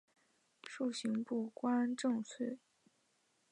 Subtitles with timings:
[0.63, 2.57] 授刑部观政卒。